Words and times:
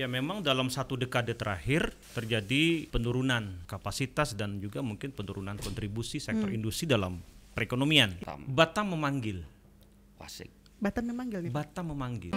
Ya 0.00 0.08
memang 0.08 0.40
dalam 0.40 0.72
satu 0.72 0.96
dekade 0.96 1.36
terakhir 1.36 1.92
terjadi 2.16 2.88
penurunan 2.88 3.60
kapasitas 3.68 4.32
dan 4.32 4.56
juga 4.56 4.80
mungkin 4.80 5.12
penurunan 5.12 5.60
kontribusi 5.60 6.16
sektor 6.16 6.48
industri 6.48 6.88
dalam 6.88 7.20
perekonomian. 7.52 8.16
Batam. 8.24 8.40
Batam 8.48 8.86
memanggil. 8.96 9.44
Wasik. 10.16 10.48
Batam 10.80 11.04
memanggil 11.12 11.44
nih. 11.44 11.52
Batam 11.52 11.92
memanggil. 11.92 12.32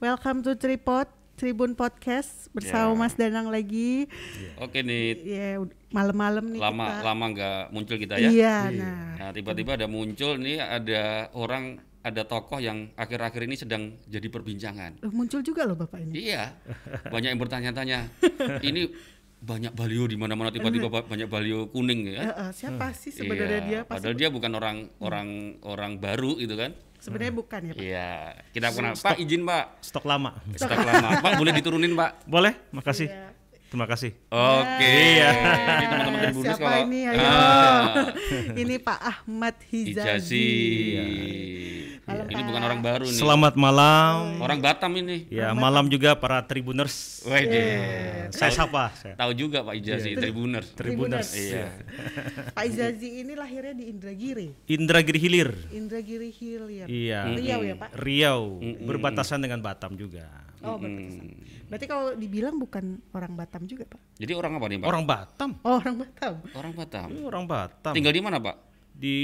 Welcome 0.00 0.40
to 0.40 0.56
Tripod 0.56 1.12
Tribun 1.36 1.72
Podcast 1.72 2.48
bersama 2.50 2.90
Ya. 2.90 2.98
Mas 2.98 3.14
Danang 3.14 3.46
lagi. 3.46 4.08
Oke 4.56 4.80
nih, 4.80 5.20
Ya 5.22 5.48
ud- 5.56 5.76
malam-malam 5.88 6.48
nih 6.48 6.58
lama 6.58 6.84
kita. 6.88 7.02
lama 7.04 7.24
nggak 7.30 7.60
muncul 7.70 7.96
kita 7.96 8.14
ya. 8.16 8.28
Iya, 8.28 8.56
nah. 8.72 9.04
Nah, 9.14 9.30
tiba-tiba 9.30 9.76
ada 9.76 9.84
muncul 9.86 10.36
nih 10.36 10.56
ada 10.58 11.02
orang 11.32 11.76
ada 12.00 12.22
tokoh 12.22 12.56
yang 12.56 12.88
akhir-akhir 12.94 13.42
ini 13.44 13.54
sedang 13.54 13.82
jadi 14.06 14.24
perbincangan. 14.26 15.02
Eh, 15.02 15.10
Muncul 15.10 15.42
juga 15.42 15.62
loh 15.62 15.74
Bapak 15.74 16.00
ini. 16.00 16.24
Iya. 16.26 16.54
Banyak 17.04 17.28
yang 17.30 17.40
bertanya-tanya. 17.40 17.98
ini 18.64 18.88
banyak 19.36 19.74
baliho 19.74 20.06
di 20.06 20.16
mana-mana 20.16 20.48
tiba-tiba 20.48 20.88
ba- 20.88 21.04
banyak 21.04 21.26
baliho 21.26 21.68
kuning 21.68 22.08
ya. 22.08 22.20
Eh, 22.22 22.34
eh, 22.38 22.50
siapa 22.50 22.94
sih 22.94 23.10
sebenarnya 23.10 23.58
Iya, 23.58 23.60
dia? 23.60 23.80
Pasti 23.82 23.92
Padahal 24.00 24.14
dia 24.14 24.28
bukan 24.30 24.52
orang 24.54 24.76
orang 24.98 25.28
orang 25.62 25.92
baru 25.98 26.38
gitu 26.38 26.56
kan. 26.56 26.72
Sebenarnya 27.06 27.34
bukan 27.38 27.60
ya, 27.62 27.72
Pak. 27.72 27.84
Iya. 27.86 28.10
Kita 28.50 28.66
kenal. 28.74 28.94
Pak 28.98 29.16
izin 29.22 29.42
Pak. 29.46 29.64
Stok 29.78 30.04
lama. 30.10 30.30
Stok 30.58 30.82
lama. 30.82 31.08
Pak 31.22 31.32
boleh 31.38 31.52
diturunin 31.54 31.94
Pak. 31.94 32.26
Boleh? 32.26 32.52
Makasih. 32.74 33.06
Iya. 33.06 33.30
Terima 33.66 33.86
kasih. 33.90 34.14
Oke. 34.30 34.86
Iya. 34.86 35.30
Ini 35.34 35.86
teman-teman 35.90 36.20
Tribuners 36.22 36.54
siapa 36.54 36.68
kalau 36.70 36.84
ini? 36.86 37.00
Ayo. 37.10 37.18
Ah, 37.18 37.84
ini 38.62 38.74
Pak 38.78 38.98
Ahmad 39.02 39.54
Hijazi. 39.66 39.98
Ijazi. 39.98 40.48
Halo, 42.06 42.22
Ini 42.30 42.38
Pak. 42.38 42.46
bukan 42.46 42.62
orang 42.62 42.80
baru 42.86 43.04
nih. 43.10 43.18
Selamat 43.18 43.54
malam. 43.58 44.38
Orang 44.38 44.62
Batam 44.62 44.94
ini. 44.94 45.26
Ya 45.26 45.50
malam 45.50 45.90
juga 45.90 46.14
para 46.14 46.38
tribuners. 46.46 47.26
Wede. 47.26 47.66
Saya 48.30 48.54
sapa. 48.54 48.94
Saya. 48.94 49.18
Tahu 49.18 49.34
juga 49.34 49.66
Pak 49.66 49.74
Ijazi, 49.74 50.14
Tribuner. 50.14 50.62
Tribuners. 50.62 51.34
Iya. 51.34 51.66
Pak 52.54 52.62
Izazi 52.62 53.26
ini 53.26 53.34
lahirnya 53.34 53.74
di 53.74 53.90
Indragiri. 53.90 54.54
Indragiri 54.70 55.18
Hilir. 55.18 55.50
Indragiri 55.74 56.30
Hilir. 56.30 56.86
Iya. 56.86 57.26
Riau 57.34 57.60
ya, 57.66 57.74
Pak? 57.74 57.90
Riau 57.98 58.62
berbatasan 58.86 59.42
dengan 59.42 59.58
Batam 59.58 59.98
juga. 59.98 60.30
Oh. 60.66 60.78
Berarti 61.66 61.86
kalau 61.86 62.14
dibilang 62.14 62.58
bukan 62.58 62.98
orang 63.14 63.32
Batam 63.34 63.62
juga, 63.64 63.86
Pak? 63.86 64.00
Jadi 64.18 64.32
orang 64.34 64.52
apa 64.58 64.66
nih 64.66 64.78
Pak? 64.82 64.86
Orang 64.86 65.04
Batam. 65.06 65.50
Oh, 65.62 65.78
orang 65.78 65.96
Batam. 65.98 66.34
Orang 66.52 66.72
Batam. 66.74 67.06
Ini 67.10 67.20
orang 67.22 67.44
Batam. 67.46 67.92
Tinggal 67.94 68.14
di 68.14 68.22
mana 68.22 68.38
Pak? 68.42 68.56
di 68.96 69.16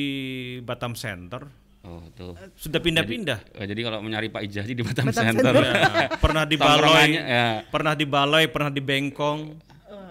Batam 0.62 0.92
Center. 0.92 1.48
Oh 1.82 2.04
tuh. 2.14 2.36
Sudah 2.54 2.78
pindah-pindah. 2.78 3.58
Eh, 3.58 3.66
jadi 3.66 3.80
kalau 3.82 3.98
mencari 4.04 4.30
Pak 4.30 4.42
Ijazi 4.46 4.76
di 4.76 4.84
Batam, 4.86 5.10
Batam 5.10 5.24
Center. 5.32 5.50
Center. 5.50 5.64
Ya, 6.02 6.08
pernah 6.20 6.44
di 6.46 6.56
Baloi, 6.60 7.08
ya. 7.16 7.46
pernah 7.66 7.92
di 7.96 8.06
Baloi, 8.06 8.44
pernah 8.46 8.70
di 8.70 8.82
Bengkong, 8.84 9.40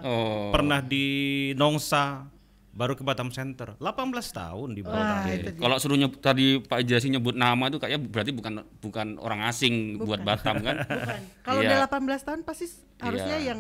Oh. 0.02 0.50
pernah 0.50 0.82
di 0.82 1.06
Nongsa, 1.54 2.26
baru 2.72 2.96
ke 2.96 3.04
Batam 3.04 3.28
Center. 3.30 3.76
18 3.76 3.84
tahun 4.32 4.70
di 4.72 4.82
Batam. 4.82 5.28
Kalau 5.58 5.76
suruh 5.76 5.96
nyebut 5.96 6.18
tadi 6.18 6.56
Pak 6.58 6.80
Ijazi 6.82 7.08
nyebut 7.10 7.34
nama 7.34 7.68
itu 7.68 7.78
kayaknya 7.78 8.00
berarti 8.02 8.32
bukan 8.32 8.54
bukan 8.80 9.08
orang 9.18 9.44
asing 9.46 9.98
buat 9.98 10.20
Batam 10.20 10.60
kan? 10.60 10.76
Bukan. 10.88 11.20
Kalau 11.42 11.60
Iya. 11.60 11.70
udah 11.70 11.78
18 11.86 12.24
tahun 12.24 12.40
pasti 12.42 12.66
s- 12.66 12.80
harusnya 12.98 13.38
Iya. 13.38 13.52
yang 13.52 13.60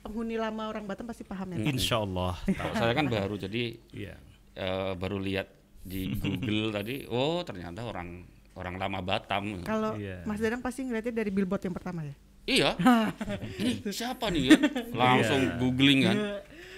penghuni 0.00 0.36
lama 0.36 0.68
orang 0.68 0.84
Batam 0.84 1.04
pasti 1.04 1.24
paham 1.24 1.50
ya. 1.50 1.56
Pak? 1.58 1.66
Insya 1.66 1.96
Allah. 1.98 2.36
Kalau 2.46 2.72
saya 2.74 2.92
kan 2.92 3.06
baru 3.06 3.34
jadi 3.34 3.62
Iya. 3.90 4.14
eh, 4.54 4.92
baru 4.94 5.16
lihat 5.18 5.48
di 5.80 6.12
Google 6.12 6.68
tadi, 6.76 7.04
oh 7.06 7.40
ternyata 7.40 7.80
orang 7.82 8.28
orang 8.52 8.76
lama 8.76 9.00
Batam. 9.00 9.64
Kalau 9.64 9.96
Iya. 9.96 10.20
Mas 10.22 10.36
Danang 10.36 10.60
pasti 10.60 10.84
ngeliatnya 10.84 11.14
dari 11.14 11.30
billboard 11.30 11.62
yang 11.62 11.72
pertama 11.72 12.04
ya. 12.04 12.12
Iya. 12.44 12.70
Ini 13.56 13.88
siapa 13.88 14.28
nih 14.28 14.42
kan? 14.48 14.60
Langsung 14.92 15.40
Iya. 15.40 15.56
googling 15.56 16.00
kan. 16.02 16.16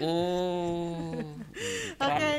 Oh. 0.03 1.17
Oke. 1.97 2.33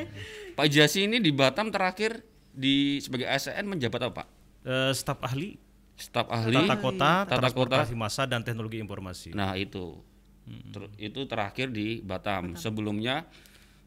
Pak 0.53 0.67
Jasi 0.69 1.07
ini 1.07 1.17
di 1.17 1.31
Batam 1.31 1.71
terakhir 1.71 2.21
di 2.51 2.99
sebagai 2.99 3.25
ASN 3.25 3.65
menjabat 3.65 3.99
apa, 4.05 4.23
Pak? 4.23 4.27
Eh, 4.63 4.91
staf 4.93 5.19
ahli 5.19 5.57
Staf 5.93 6.25
ahli. 6.29 6.57
tata 6.57 6.75
kota, 6.77 7.11
Tata 7.25 7.37
transportasi 7.39 7.93
massa 7.93 8.25
dan 8.25 8.41
teknologi 8.41 8.77
informasi. 8.77 9.33
Nah, 9.33 9.53
itu. 9.55 9.97
Ter- 10.43 10.91
itu 10.99 11.23
terakhir 11.25 11.71
di 11.71 12.03
Batam. 12.03 12.53
Sebelumnya 12.53 13.23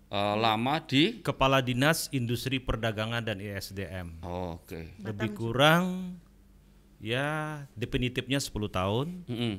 eh, 0.09 0.36
lama 0.38 0.81
di 0.81 1.20
Kepala 1.20 1.60
Dinas 1.60 2.09
Industri 2.10 2.59
Perdagangan 2.59 3.20
dan 3.22 3.38
ISDM. 3.38 4.22
oh, 4.22 4.59
Oke. 4.59 4.97
Lebih 5.03 5.34
kurang 5.34 6.16
ya 6.97 7.60
definitifnya 7.76 8.41
10 8.41 8.72
tahun, 8.72 9.06
Mm-mm. 9.28 9.54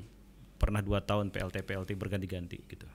pernah 0.57 0.81
dua 0.81 1.05
tahun 1.05 1.29
PLT 1.29 1.61
PLT 1.61 1.93
berganti-ganti 1.93 2.57
gitu. 2.65 2.87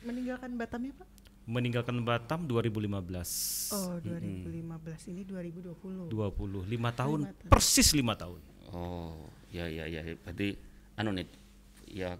Meninggalkan 0.00 0.56
Batam 0.56 0.80
ya, 0.82 0.92
Pak? 0.96 1.08
Meninggalkan 1.44 1.96
Batam 2.00 2.40
2015. 2.46 3.74
Oh, 3.74 3.98
2015 3.98 5.10
ini 5.10 5.22
2020. 5.24 6.08
20 6.08 6.64
lima 6.64 6.90
tahun 6.90 7.26
persis 7.48 7.90
lima 7.92 8.14
tahun 8.14 8.38
Oh, 8.70 9.18
ya 9.50 9.66
ya 9.66 9.84
ya. 9.84 10.00
Berarti 10.16 10.54
anu 10.94 11.10
nih, 11.10 11.26
ya 11.90 12.14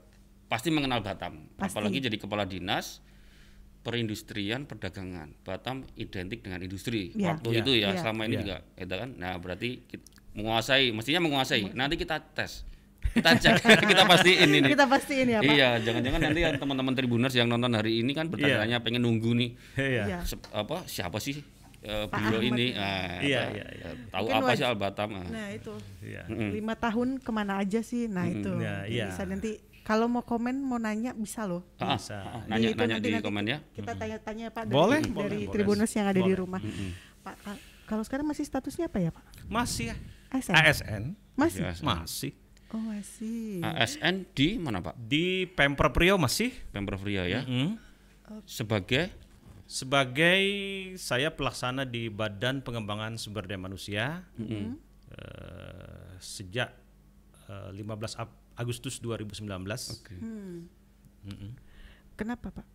pasti 0.47 0.69
mengenal 0.69 0.99
Batam. 0.99 1.47
Pasti. 1.55 1.71
Apalagi 1.71 2.03
jadi 2.03 2.17
kepala 2.19 2.43
dinas 2.43 2.99
perindustrian 3.81 4.67
perdagangan. 4.67 5.31
Batam 5.41 5.87
identik 5.95 6.43
dengan 6.43 6.61
industri. 6.61 7.15
Iya. 7.15 7.39
Waktu 7.39 7.49
Iya. 7.49 7.61
itu 7.63 7.71
ya, 7.79 7.89
Iya. 7.95 8.01
selama 8.03 8.23
ini 8.27 8.35
Iya. 8.35 8.41
juga, 8.43 8.57
itu 8.77 8.95
kan. 8.99 9.11
Nah, 9.15 9.33
berarti 9.39 9.69
kit- 9.87 10.09
menguasai, 10.35 10.91
mestinya 10.91 11.23
menguasai. 11.23 11.71
Nanti 11.73 11.95
kita 11.97 12.19
tes. 12.21 12.67
Kita 13.03 13.31
cek, 13.35 13.55
kita 13.91 14.03
pastiin 14.05 14.49
ini. 14.53 14.69
Kita 14.69 14.87
pastiin 14.87 15.27
ya, 15.29 15.39
Pak. 15.41 15.51
Iya, 15.51 15.69
jangan-jangan 15.81 16.21
nanti 16.23 16.41
ya 16.41 16.51
teman-teman 16.55 16.93
Tribuners 16.93 17.33
yang 17.33 17.47
nonton 17.47 17.73
hari 17.73 17.99
ini 17.99 18.13
kan 18.13 18.27
bertanya 18.27 18.79
pengen 18.79 19.03
nunggu 19.03 19.33
nih 19.33 19.51
iya 19.75 20.05
Iya. 20.07 20.19
sep- 20.23 20.47
apa 20.49 20.87
siapa 20.87 21.19
sih 21.19 21.43
eh, 21.81 22.05
Pak 22.07 22.17
beliau 22.21 22.39
Ahmad. 22.41 22.55
ini? 22.55 22.67
Ah, 22.73 23.19
Iya, 23.19 23.41
apa, 23.41 23.53
iya, 23.53 23.67
iya. 23.73 23.89
Tahu 24.07 24.23
Mungkin 24.23 24.37
apa 24.39 24.51
sih 24.53 24.65
Al 24.65 24.77
Batam? 24.77 25.09
Ah. 25.13 25.27
Nah, 25.27 25.47
itu. 25.49 25.75
iya 26.01 26.23
Lima 26.29 26.75
tahun 26.75 27.09
ke 27.17 27.31
mana 27.31 27.59
aja 27.59 27.81
sih? 27.81 28.05
Nah, 28.07 28.25
itu. 28.25 28.53
Ya, 28.59 28.85
iya. 28.85 29.09
Bisa 29.09 29.25
nanti 29.25 29.59
kalau 29.81 30.07
mau 30.07 30.23
komen, 30.23 30.61
mau 30.61 30.77
nanya 30.77 31.11
bisa 31.13 31.43
loh. 31.43 31.67
Ah, 31.77 31.97
Bisa. 31.97 32.15
ah, 32.15 32.45
Di 32.45 32.53
nanya 32.53 32.69
itu 32.69 32.79
nanya 32.79 32.95
nanti- 32.95 33.03
di 33.03 33.11
nanti 33.13 33.25
komen 33.25 33.45
ya. 33.45 33.59
Kita 33.71 33.93
tanya-tanya 33.93 34.47
Pak 34.51 34.63
Boleh, 34.67 35.01
dari, 35.01 35.11
boleh, 35.11 35.27
dari 35.27 35.37
boleh. 35.41 35.51
Tribuners 35.51 35.91
yang 35.91 36.07
ada 36.07 36.15
di 36.15 36.23
Boleh. 36.23 36.39
rumah. 36.39 36.61
Pak, 37.19 37.35
ka- 37.43 37.61
kalau 37.87 38.03
sekarang 38.03 38.23
masih 38.25 38.45
statusnya 38.45 38.87
apa 38.87 38.99
ya, 38.99 39.11
Pak? 39.11 39.25
masih 39.47 39.91
ya 39.91 39.97
ASN. 40.31 40.55
ASN 40.55 41.03
Masih. 41.35 41.59
Iya. 41.59 41.73
masih 41.83 42.33
Oh, 42.71 42.79
masih. 42.79 43.59
ASN 43.67 44.31
di 44.31 44.55
mana 44.55 44.79
Pak? 44.79 44.95
di 44.95 45.43
Pemprov 45.51 45.91
Riau 45.91 46.17
masih 46.17 46.55
Pemprov 46.71 47.03
Riau 47.03 47.27
ya. 47.27 47.43
Mm. 47.43 47.75
Sebagai 48.47 49.11
sebagai 49.67 50.43
saya 50.99 51.31
pelaksana 51.31 51.83
di 51.83 52.11
Badan 52.11 52.63
Pengembangan 52.63 53.19
Sumber 53.19 53.47
Daya 53.47 53.59
Manusia 53.59 54.23
mm, 54.35 54.75
eh, 55.15 56.11
sejak 56.19 56.71
eh, 57.47 57.71
15 57.75 57.83
Ap- 58.19 58.39
Agustus 58.55 58.99
2019 58.99 59.47
oke. 59.95 60.15
Hmm. 60.19 60.67
Mm-mm. 61.27 61.51
Kenapa, 62.15 62.53
Pak? 62.53 62.67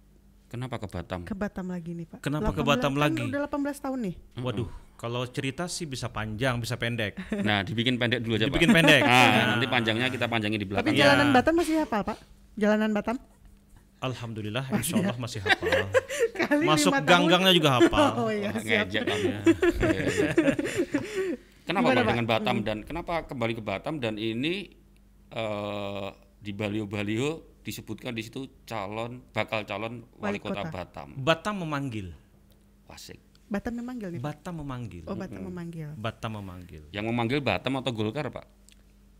Kenapa 0.55 0.79
ke 0.79 0.87
Batam? 0.87 1.19
Ke 1.21 1.35
Batam 1.35 1.67
lagi 1.67 1.91
nih, 1.91 2.07
Pak. 2.07 2.23
Kenapa 2.23 2.55
ke 2.55 2.63
18 2.63 2.69
Batam 2.71 2.91
kan 2.95 3.01
lagi? 3.03 3.23
Udah 3.27 3.41
18 3.43 3.83
tahun 3.83 3.99
nih. 4.01 4.15
waduh 4.39 4.69
kalau 4.95 5.27
cerita 5.27 5.67
sih 5.67 5.83
bisa 5.83 6.07
panjang 6.07 6.55
bisa 6.55 6.79
pendek 6.79 7.19
Nah, 7.43 7.59
dibikin 7.59 7.99
pendek 7.99 8.23
dulu 8.23 8.39
aja 8.39 8.47
dibikin 8.47 8.71
Pak. 8.71 8.77
pendek 8.79 9.01
Ah, 9.11 9.51
nanti 9.51 9.67
panjangnya 9.67 10.07
kita 10.07 10.31
panjangin 10.31 10.55
di 10.55 10.63
Tapi 10.63 10.71
belakang. 10.71 10.93
Iya. 10.95 11.01
jalanan 11.03 11.27
Batam 11.29 11.53
masih 11.59 11.75
hafal, 11.77 12.01
Pak? 12.01 12.17
Jalanan 12.55 12.91
Batam? 12.95 13.15
Alhamdulillah 13.97 14.63
Insya 14.71 14.95
Allah 14.97 15.17
masih 15.17 15.39
hafal 15.43 15.67
Kali 16.39 16.63
masuk 16.63 16.91
gang-gangnya 17.03 17.51
juga 17.51 17.69
hafal 17.75 18.07
Oh 18.15 18.31
iya, 18.31 18.51
ngejek 18.55 19.03
kamu. 19.03 19.27
Iya, 19.27 19.39
iya. 20.07 20.31
Kenapa 21.65 21.83
Gimana, 21.83 21.99
Pak 21.99 21.99
Pak? 21.99 22.11
dengan 22.13 22.27
Batam 22.29 22.55
dan 22.61 22.77
kenapa 22.79 23.13
kembali 23.27 23.53
ke 23.55 23.63
Batam 23.65 23.99
dan 23.99 24.15
ini 24.15 24.71
eh, 25.27 26.07
di 26.39 26.51
baliho-baliho 26.53 27.31
disebutkan 27.65 28.13
di 28.13 28.21
situ 28.21 28.45
calon 28.63 29.25
bakal 29.33 29.65
calon 29.65 30.05
wali, 30.15 30.37
Wali 30.37 30.39
kota. 30.39 30.61
kota. 30.61 30.71
Batam. 30.71 31.07
Batam 31.17 31.55
memanggil 31.65 32.13
Asik. 32.85 33.17
Batam 33.45 33.75
memanggil 33.75 34.09
nih. 34.13 34.21
Pak? 34.21 34.25
Batam 34.39 34.53
memanggil 34.61 35.03
Oh, 35.05 35.17
Batam 35.17 35.41
memanggil. 35.43 35.89
Batam 35.97 36.31
memanggil 36.33 36.81
Yang 36.89 37.05
memanggil 37.05 37.39
Batam 37.41 37.73
atau 37.75 37.91
Golkar, 37.91 38.29
Pak? 38.29 38.45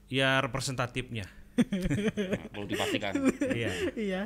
ya 0.06 0.38
representatifnya 0.38 1.26
Nah, 1.56 2.46
perlu 2.52 2.68
dipastikan. 2.68 3.14
iya 3.58 3.72
Iya. 3.96 4.22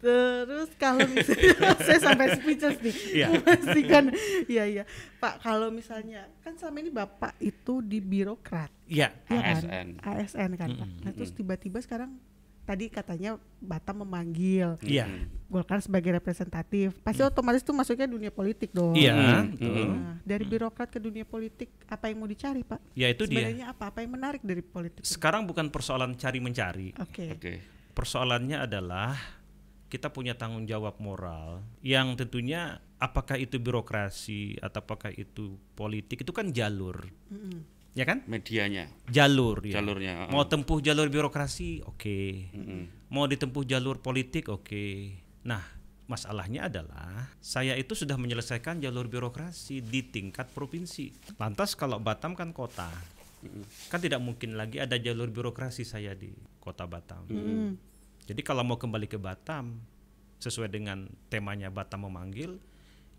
Terus 0.00 0.68
kalau 0.76 1.04
misalnya 1.06 1.72
saya 1.86 2.00
sampai 2.02 2.26
speechless 2.34 2.76
nih. 2.80 2.96
Iya. 3.14 3.26
Memastikan 3.32 4.04
iya 4.46 4.64
iya. 4.66 4.84
Pak, 5.16 5.40
kalau 5.40 5.68
misalnya 5.68 6.28
kan 6.40 6.56
selama 6.56 6.80
ini 6.80 6.90
Bapak 6.90 7.32
itu 7.38 7.80
di 7.80 8.00
birokrat, 8.00 8.68
iya 8.84 9.12
ya 9.24 9.40
kan? 9.40 9.62
ASN. 9.64 9.88
ASN 10.00 10.50
kan, 10.56 10.68
Pak. 10.74 10.88
Nah, 11.00 11.12
terus 11.12 11.32
tiba-tiba 11.32 11.80
sekarang 11.80 12.16
tadi 12.64 12.88
katanya 12.88 13.36
Batam 13.60 14.04
memanggil 14.04 14.76
Iya. 14.80 15.08
Golkar 15.48 15.78
sebagai 15.80 16.12
representatif. 16.12 16.96
Pasti 17.00 17.22
otomatis 17.22 17.62
tuh 17.62 17.72
masuknya 17.72 18.10
dunia 18.10 18.32
politik 18.34 18.74
dong. 18.74 18.96
Iya, 18.96 19.14
Hmm, 19.14 19.54
betul. 19.54 19.86
Nah, 19.86 20.16
dari 20.26 20.44
birokrat 20.44 20.88
ke 20.90 20.98
dunia 20.98 21.22
politik 21.22 21.70
apa 21.86 22.10
yang 22.10 22.18
mau 22.18 22.28
dicari, 22.28 22.66
Pak? 22.66 22.80
Ya 22.98 23.08
itu 23.08 23.24
dia. 23.24 23.44
Sebenarnya 23.46 23.66
apa? 23.70 23.92
Apa 23.92 24.02
yang 24.02 24.12
menarik 24.18 24.42
dari 24.42 24.60
politik? 24.60 25.06
Sekarang 25.06 25.46
bukan 25.46 25.70
persoalan 25.70 26.18
cari 26.18 26.40
mencari. 26.42 26.88
Oke. 26.98 27.38
Oke. 27.38 27.52
Persoalannya 27.94 28.66
adalah 28.66 29.14
kita 29.86 30.10
punya 30.10 30.34
tanggung 30.34 30.66
jawab 30.66 30.98
moral 30.98 31.62
yang 31.78 32.18
tentunya 32.18 32.82
apakah 32.98 33.38
itu 33.38 33.62
birokrasi 33.62 34.58
atau 34.58 34.82
apakah 34.82 35.14
itu 35.14 35.54
politik 35.78 36.26
itu 36.26 36.32
kan 36.34 36.50
jalur. 36.50 37.06
Mm-mm. 37.30 37.62
Ya 37.94 38.02
kan? 38.02 38.26
Medianya, 38.26 38.90
Jalur 39.06 39.62
ya. 39.62 39.78
jalurnya. 39.78 40.26
Mau 40.26 40.42
tempuh 40.50 40.82
jalur 40.82 41.06
birokrasi, 41.06 41.78
oke. 41.86 42.50
Mm-mm. 42.50 43.06
Mau 43.14 43.30
ditempuh 43.30 43.62
jalur 43.62 44.02
politik, 44.02 44.50
oke. 44.50 45.14
Nah, 45.46 45.62
masalahnya 46.10 46.66
adalah 46.66 47.30
saya 47.38 47.78
itu 47.78 47.94
sudah 47.94 48.18
menyelesaikan 48.18 48.82
jalur 48.82 49.06
birokrasi 49.06 49.78
di 49.78 50.10
tingkat 50.10 50.50
provinsi. 50.50 51.14
Lantas 51.38 51.78
kalau 51.78 52.02
Batam 52.02 52.34
kan 52.34 52.50
kota, 52.50 52.90
kan 53.88 54.00
tidak 54.02 54.18
mungkin 54.18 54.58
lagi 54.58 54.82
ada 54.82 54.98
jalur 54.98 55.30
birokrasi 55.30 55.86
saya 55.86 56.18
di 56.18 56.34
kota 56.58 56.90
Batam. 56.90 57.30
Mm. 57.30 57.78
Jadi 58.26 58.40
kalau 58.42 58.66
mau 58.66 58.74
kembali 58.74 59.06
ke 59.06 59.22
Batam 59.22 59.78
sesuai 60.42 60.66
dengan 60.66 61.06
temanya 61.30 61.70
Batam 61.70 62.10
memanggil, 62.10 62.58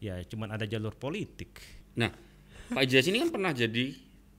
ya 0.04 0.20
cuman 0.28 0.52
ada 0.52 0.68
jalur 0.68 0.94
politik. 1.00 1.64
Nah, 1.96 2.12
Pak 2.76 2.84
Ijaz 2.86 3.08
ini 3.08 3.24
kan 3.24 3.32
pernah 3.32 3.56
jadi 3.56 3.94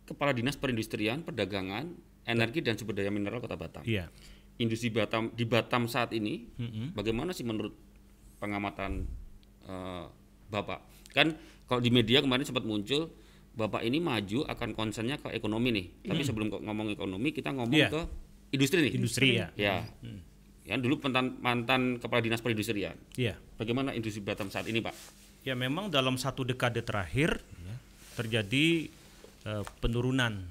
Kepala 0.06 0.31
Dinas 0.31 0.55
Perindustrian, 0.55 1.26
Perdagangan, 1.26 1.91
Energi 2.25 2.62
dan 2.62 2.79
Sumber 2.79 2.94
Daya 2.94 3.11
Mineral 3.11 3.43
Kota 3.43 3.58
Batam. 3.58 3.82
Iya. 3.82 4.06
Industri 4.56 4.88
Batam 4.88 5.35
di 5.35 5.44
Batam 5.44 5.91
saat 5.91 6.14
ini, 6.17 6.49
Mm-mm. 6.56 6.97
bagaimana 6.97 7.35
sih 7.37 7.44
menurut 7.44 7.75
pengamatan 8.38 9.05
eh, 9.67 10.05
Bapak? 10.49 10.81
Kan 11.12 11.35
kalau 11.67 11.82
di 11.82 11.91
media 11.91 12.23
kemarin 12.23 12.47
sempat 12.47 12.62
muncul 12.62 13.11
Bapak 13.56 13.82
ini 13.82 13.99
maju 14.05 14.44
akan 14.47 14.76
konsennya 14.76 15.17
ke 15.17 15.32
ekonomi 15.32 15.73
nih. 15.73 15.87
Tapi 16.12 16.23
sebelum 16.23 16.52
ngomong 16.61 16.93
ekonomi, 16.93 17.32
kita 17.32 17.56
ngomong 17.56 17.73
Iya. 17.73 17.88
ke 17.88 18.00
industri 18.52 18.85
nih. 18.85 18.93
Industri 19.00 19.29
ya. 19.41 19.49
Ya. 19.56 19.88
Ya, 20.67 20.75
dulu 20.76 20.99
mantan, 21.00 21.41
mantan 21.41 21.97
Kepala 21.97 22.20
Dinas 22.20 22.44
Perindustrian. 22.44 23.00
Iya. 23.17 23.41
Bagaimana 23.56 23.97
industri 23.97 24.20
Batam 24.20 24.52
saat 24.52 24.69
ini, 24.69 24.85
Pak? 24.85 24.93
Ya 25.47 25.56
memang 25.56 25.88
dalam 25.88 26.19
satu 26.20 26.43
dekade 26.44 26.82
terakhir 26.82 27.38
ya, 27.38 27.75
terjadi 28.19 28.91
eh, 29.47 29.65
penurunan 29.79 30.43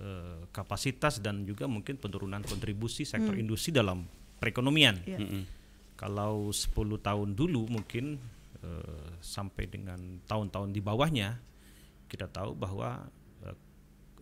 eh, 0.00 0.40
kapasitas 0.48 1.20
dan 1.20 1.44
juga 1.44 1.68
mungkin 1.68 2.00
penurunan 2.00 2.40
kontribusi 2.40 3.04
sektor 3.04 3.36
industri 3.36 3.76
dalam 3.76 4.08
perekonomian. 4.40 5.04
Iya. 5.04 5.20
Mm-mm. 5.20 5.44
Kalau 6.00 6.50
10 6.50 6.74
tahun 6.98 7.28
dulu 7.36 7.68
mungkin 7.68 8.18
eh, 8.64 9.08
sampai 9.20 9.68
dengan 9.68 10.18
tahun-tahun 10.26 10.72
di 10.72 10.80
bawahnya 10.80 11.38
kita 12.10 12.26
tahu 12.26 12.58
bahwa 12.58 13.06
eh, 13.46 13.56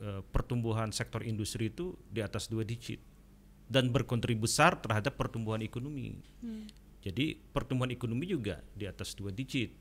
eh, 0.04 0.22
pertumbuhan 0.28 0.92
sektor 0.92 1.24
industri 1.24 1.72
itu 1.72 1.96
di 2.10 2.20
atas 2.20 2.50
dua 2.52 2.66
digit 2.66 3.00
dan 3.70 3.88
berkontribusi 3.94 4.50
besar 4.50 4.82
terhadap 4.82 5.14
pertumbuhan 5.14 5.62
ekonomi. 5.62 6.18
Jadi 7.00 7.38
pertumbuhan 7.38 7.94
ekonomi 7.94 8.26
juga 8.26 8.60
di 8.74 8.84
atas 8.84 9.14
dua 9.14 9.30
digit. 9.30 9.72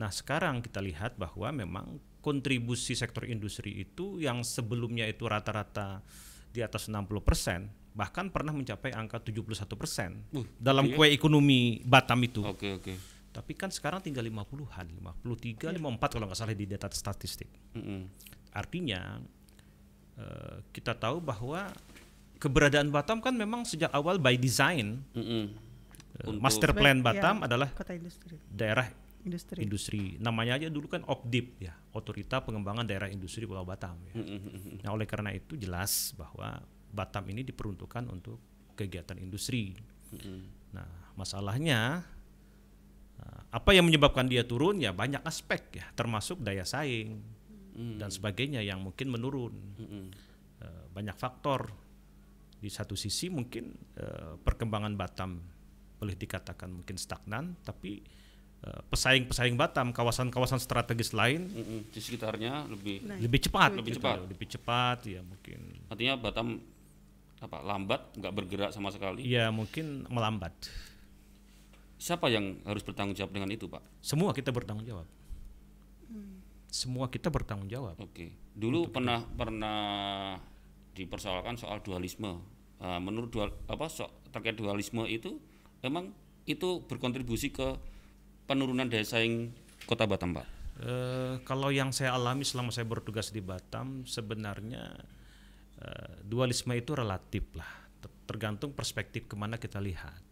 Nah 0.00 0.08
sekarang 0.08 0.64
kita 0.64 0.80
lihat 0.80 1.20
bahwa 1.20 1.52
memang 1.52 2.00
kontribusi 2.20 2.98
sektor 2.98 3.24
industri 3.24 3.82
itu 3.82 4.18
yang 4.18 4.42
sebelumnya 4.42 5.06
itu 5.06 5.24
rata-rata 5.24 6.02
di 6.50 6.64
atas 6.64 6.90
60 6.90 7.06
persen, 7.22 7.70
bahkan 7.94 8.32
pernah 8.32 8.50
mencapai 8.50 8.90
angka 8.94 9.22
71 9.22 9.68
persen 9.78 10.10
Uh, 10.34 10.44
dalam 10.58 10.88
iya. 10.88 10.96
kue 10.96 11.06
ekonomi 11.12 11.80
Batam 11.84 12.18
itu. 12.24 12.42
Oke, 12.42 12.74
oke. 12.78 12.94
Tapi 13.28 13.52
kan 13.54 13.70
sekarang 13.70 14.02
tinggal 14.02 14.26
50-an, 14.26 14.86
53, 15.22 15.78
54 15.78 16.14
kalau 16.18 16.26
nggak 16.26 16.38
salah 16.38 16.56
di 16.56 16.66
data 16.66 16.90
statistik. 16.90 17.46
Mm-mm. 17.76 18.10
Artinya 18.50 19.22
eh, 20.18 20.56
kita 20.74 20.98
tahu 20.98 21.22
bahwa 21.22 21.70
keberadaan 22.42 22.90
Batam 22.90 23.22
kan 23.22 23.34
memang 23.36 23.62
sejak 23.62 23.92
awal 23.94 24.18
by 24.18 24.34
design 24.34 25.06
eh, 25.14 25.46
Untuk- 26.26 26.42
master 26.42 26.74
plan 26.74 26.98
Batam 26.98 27.44
ya, 27.44 27.46
adalah 27.46 27.68
kota 27.70 27.94
industri. 27.94 28.34
daerah 28.50 28.90
Industri. 29.28 29.58
industri. 29.62 30.02
Namanya 30.18 30.56
aja 30.58 30.68
dulu 30.72 30.88
kan 30.88 31.04
OPDIP 31.04 31.48
ya, 31.68 31.76
Otorita 31.92 32.40
Pengembangan 32.40 32.88
Daerah 32.88 33.12
Industri 33.12 33.44
Pulau 33.44 33.68
Batam. 33.68 34.00
Ya. 34.08 34.14
Mm-mm. 34.18 34.82
Nah 34.82 34.90
oleh 34.96 35.04
karena 35.04 35.30
itu 35.36 35.54
jelas 35.54 36.16
bahwa 36.16 36.64
Batam 36.88 37.28
ini 37.28 37.44
diperuntukkan 37.44 38.08
untuk 38.08 38.40
kegiatan 38.72 39.20
industri. 39.20 39.76
Nah 40.72 41.12
masalahnya 41.14 42.00
eh, 43.20 43.40
apa 43.52 43.70
yang 43.76 43.84
menyebabkan 43.84 44.24
dia 44.24 44.42
turun 44.48 44.80
ya 44.80 44.96
banyak 44.96 45.20
aspek 45.22 45.78
ya, 45.78 45.86
termasuk 45.92 46.40
daya 46.40 46.64
saing 46.64 47.38
Mm. 47.78 48.02
dan 48.02 48.10
sebagainya 48.10 48.58
yang 48.58 48.82
mungkin 48.82 49.06
menurun. 49.06 49.54
Eh, 50.58 50.84
banyak 50.90 51.14
faktor. 51.14 51.70
Di 52.58 52.66
satu 52.66 52.98
sisi 52.98 53.30
mungkin 53.30 53.70
eh, 53.94 54.34
perkembangan 54.34 54.98
Batam 54.98 55.38
boleh 56.02 56.18
dikatakan 56.18 56.74
mungkin 56.82 56.98
stagnan, 56.98 57.54
tapi 57.62 58.02
pesaing-pesaing 58.90 59.54
Batam, 59.54 59.94
kawasan-kawasan 59.94 60.58
strategis 60.58 61.14
lain. 61.14 61.46
Di 61.94 62.00
sekitarnya 62.02 62.66
lebih 62.66 63.06
Nah, 63.06 63.16
lebih 63.16 63.40
cepat, 63.46 63.70
Lebih 63.78 63.94
gitu, 63.94 64.02
cepat. 64.02 64.18
lebih 64.26 64.46
cepat 64.50 64.98
ya 65.06 65.20
mungkin. 65.22 65.58
artinya 65.88 66.14
Batam 66.18 66.58
apa 67.38 67.62
lambat 67.62 68.18
nggak 68.18 68.32
bergerak 68.34 68.70
sama 68.74 68.90
sekali. 68.90 69.22
Ya 69.22 69.48
mungkin 69.54 70.04
melambat. 70.10 70.52
Siapa 71.98 72.30
yang 72.30 72.58
harus 72.66 72.82
bertanggung 72.82 73.14
jawab 73.14 73.30
dengan 73.34 73.50
itu, 73.50 73.66
Pak? 73.70 73.82
Semua 74.02 74.30
kita 74.34 74.50
bertanggung 74.50 74.86
jawab. 74.86 75.06
Semua 76.68 77.08
kita 77.08 77.32
bertanggung 77.32 77.70
jawab. 77.70 77.96
Oke. 77.98 78.34
Dulu 78.54 78.90
pernah 78.92 79.22
pernah 79.24 79.78
dipersoalkan 80.92 81.56
soal 81.56 81.80
dualisme. 81.80 82.42
Ah, 82.78 82.98
menurut 83.02 83.30
dual 83.30 83.50
apa 83.66 83.90
so, 83.90 84.06
terkait 84.30 84.54
dualisme 84.54 85.02
itu 85.06 85.38
emang 85.82 86.14
itu 86.46 86.82
berkontribusi 86.86 87.50
ke 87.50 87.74
penurunan 88.48 88.88
daya 88.88 89.04
saing 89.04 89.52
Kota 89.84 90.08
Batam, 90.08 90.32
Pak. 90.32 90.46
Eh, 90.78 91.34
kalau 91.44 91.68
yang 91.68 91.92
saya 91.92 92.16
alami 92.16 92.46
selama 92.48 92.72
saya 92.72 92.88
bertugas 92.88 93.28
di 93.28 93.44
Batam 93.44 94.08
sebenarnya 94.08 94.96
eh, 95.84 96.12
dualisme 96.24 96.72
itu 96.72 96.96
relatif 96.96 97.44
lah, 97.52 97.68
Ter- 98.00 98.16
tergantung 98.24 98.72
perspektif 98.72 99.28
ke 99.28 99.36
mana 99.36 99.60
kita 99.60 99.78
lihat. 99.78 100.24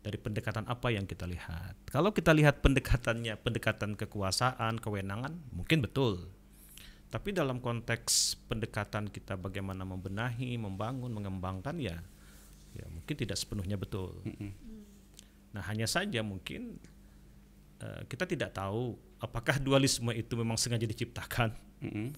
Dari 0.00 0.16
pendekatan 0.16 0.64
apa 0.64 0.88
yang 0.88 1.04
kita 1.04 1.28
lihat. 1.28 1.76
Kalau 1.92 2.12
kita 2.16 2.32
lihat 2.32 2.64
pendekatannya, 2.64 3.36
pendekatan 3.36 4.00
kekuasaan, 4.00 4.80
kewenangan, 4.80 5.36
mungkin 5.52 5.84
betul. 5.84 6.24
Tapi 7.12 7.36
dalam 7.36 7.60
konteks 7.60 8.40
pendekatan 8.48 9.12
kita 9.12 9.36
bagaimana 9.36 9.84
membenahi, 9.84 10.56
membangun, 10.56 11.12
mengembangkan 11.12 11.76
ya, 11.76 12.00
ya 12.72 12.86
mungkin 12.88 13.14
tidak 13.18 13.36
sepenuhnya 13.36 13.76
betul. 13.76 14.22
Nah 15.50 15.62
hanya 15.66 15.90
saja 15.90 16.22
mungkin 16.22 16.78
eh, 17.80 18.02
kita 18.06 18.24
tidak 18.28 18.54
tahu 18.54 18.94
apakah 19.20 19.60
dualisme 19.60 20.12
itu 20.12 20.32
memang 20.36 20.56
sengaja 20.56 20.86
diciptakan 20.88 21.52
Mm-mm. 21.84 22.08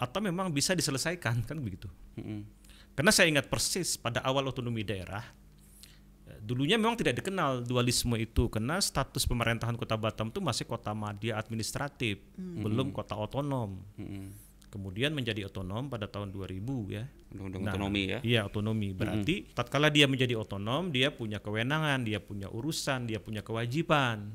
atau 0.00 0.20
memang 0.20 0.52
bisa 0.52 0.72
diselesaikan 0.76 1.44
kan 1.46 1.56
begitu. 1.60 1.88
Mm-mm. 2.18 2.44
Karena 2.92 3.08
saya 3.08 3.32
ingat 3.32 3.48
persis 3.48 3.96
pada 3.96 4.20
awal 4.20 4.48
otonomi 4.50 4.84
daerah 4.84 5.24
eh, 6.28 6.40
dulunya 6.42 6.76
memang 6.76 6.98
tidak 6.98 7.22
dikenal 7.22 7.64
dualisme 7.64 8.18
itu 8.18 8.50
karena 8.50 8.82
status 8.82 9.24
pemerintahan 9.24 9.78
Kota 9.78 9.96
Batam 9.96 10.28
itu 10.28 10.42
masih 10.42 10.66
kota 10.66 10.92
madya 10.92 11.38
administratif, 11.38 12.20
belum 12.36 12.90
kota 12.90 13.14
otonom. 13.16 13.78
Mm-mm. 13.96 14.41
Kemudian 14.72 15.12
menjadi 15.12 15.52
otonom 15.52 15.92
pada 15.92 16.08
tahun 16.08 16.32
2000 16.32 16.64
ya. 16.88 17.04
Undang-undang 17.36 17.60
Nah, 17.60 17.72
otonomi 17.76 18.02
ya. 18.08 18.18
Iya 18.24 18.40
otonomi. 18.48 18.88
Berarti 18.96 19.52
tatkala 19.52 19.92
dia 19.92 20.08
menjadi 20.08 20.32
otonom, 20.32 20.88
dia 20.88 21.12
punya 21.12 21.44
kewenangan, 21.44 22.00
dia 22.08 22.24
punya 22.24 22.48
urusan, 22.48 23.04
dia 23.04 23.20
punya 23.20 23.44
kewajiban. 23.44 24.32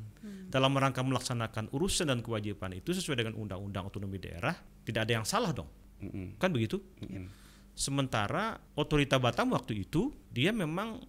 Dalam 0.53 0.77
rangka 0.77 1.01
melaksanakan 1.01 1.73
urusan 1.73 2.13
dan 2.13 2.21
kewajiban 2.21 2.69
itu 2.77 2.93
sesuai 2.93 3.17
dengan 3.17 3.33
undang-undang 3.33 3.89
otonomi 3.89 4.21
daerah, 4.21 4.53
tidak 4.85 5.09
ada 5.09 5.13
yang 5.17 5.25
salah 5.25 5.49
dong. 5.49 5.67
Mm-mm. 6.05 6.37
Kan 6.37 6.53
begitu? 6.53 6.85
Mm-mm. 7.01 7.33
Sementara 7.73 8.61
otorita 8.77 9.17
Batam 9.17 9.57
waktu 9.57 9.89
itu 9.89 10.13
dia 10.29 10.53
memang 10.53 11.01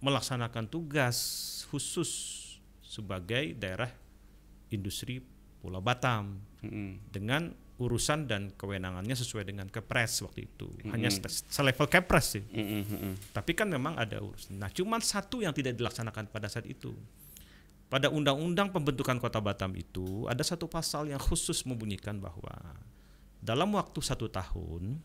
melaksanakan 0.00 0.72
tugas 0.72 1.16
khusus 1.68 2.08
sebagai 2.80 3.52
daerah 3.60 3.92
industri 4.72 5.20
Pulau 5.60 5.84
Batam 5.84 6.40
Mm-mm. 6.64 7.12
dengan 7.12 7.52
urusan 7.80 8.28
dan 8.28 8.52
kewenangannya 8.52 9.16
sesuai 9.16 9.48
dengan 9.48 9.66
Kepres 9.72 10.20
waktu 10.20 10.44
itu. 10.52 10.68
Hanya 10.92 11.08
Mm-mm. 11.08 11.24
se- 11.24 11.48
selevel 11.48 11.88
Kepres 11.88 12.36
sih. 12.36 12.44
Mm-mm. 12.44 13.16
Tapi 13.32 13.56
kan 13.56 13.72
memang 13.72 13.96
ada 13.96 14.20
urusan. 14.20 14.60
Nah, 14.60 14.68
cuman 14.68 15.00
satu 15.00 15.40
yang 15.40 15.56
tidak 15.56 15.80
dilaksanakan 15.80 16.28
pada 16.28 16.52
saat 16.52 16.68
itu. 16.68 16.92
Pada 17.90 18.06
undang-undang 18.06 18.70
pembentukan 18.70 19.18
Kota 19.18 19.42
Batam 19.42 19.74
itu 19.74 20.28
ada 20.30 20.44
satu 20.46 20.70
pasal 20.70 21.10
yang 21.10 21.18
khusus 21.18 21.66
membunyikan 21.66 22.22
bahwa 22.22 22.54
dalam 23.42 23.74
waktu 23.74 23.98
satu 23.98 24.30
tahun 24.30 25.02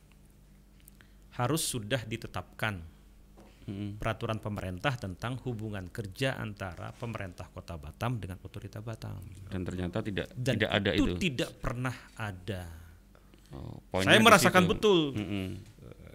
harus 1.34 1.64
sudah 1.66 2.06
ditetapkan 2.06 2.84
peraturan 3.98 4.38
pemerintah 4.38 4.94
tentang 4.94 5.42
hubungan 5.42 5.90
kerja 5.90 6.38
antara 6.38 6.94
pemerintah 6.94 7.50
Kota 7.50 7.76
Batam 7.76 8.22
dengan 8.22 8.38
otorita 8.40 8.78
Batam. 8.80 9.18
Dan 9.50 9.66
ternyata 9.66 10.06
tidak 10.06 10.30
Dan 10.34 10.54
tidak 10.56 10.72
ada 10.72 10.92
itu. 10.94 11.18
tidak 11.18 11.50
pernah 11.58 11.96
ada. 12.14 12.64
Oh, 13.50 13.82
Saya 14.02 14.22
merasakan 14.22 14.64
situ. 14.66 14.72
betul. 14.78 15.00
Eh, 15.18 15.54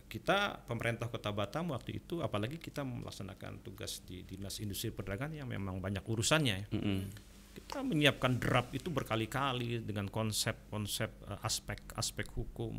Kita 0.06 0.58
pemerintah 0.62 1.06
Kota 1.06 1.30
Batam 1.30 1.70
waktu 1.70 1.98
itu, 1.98 2.18
apalagi 2.18 2.58
kita 2.58 2.82
melaksanakan 2.82 3.62
tugas 3.62 4.02
di 4.02 4.22
dinas 4.22 4.58
industri 4.58 4.90
perdagangan 4.90 5.38
yang 5.38 5.46
memang 5.46 5.78
banyak 5.78 6.02
urusannya. 6.02 6.54
ya. 6.54 6.66
Mm-mm. 6.70 7.06
Kita 7.50 7.82
menyiapkan 7.82 8.38
draft 8.38 8.70
itu 8.74 8.90
berkali-kali 8.90 9.82
dengan 9.82 10.06
konsep-konsep 10.06 11.10
eh, 11.26 11.38
aspek-aspek 11.42 12.26
hukum 12.34 12.78